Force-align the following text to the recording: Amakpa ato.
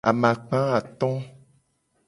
Amakpa 0.09 0.59
ato. 0.77 1.11